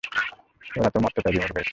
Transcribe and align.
ওরা 0.75 0.89
তো 0.93 0.97
মত্ততায় 0.99 1.33
বিমূঢ় 1.33 1.51
হয়েছে। 1.55 1.69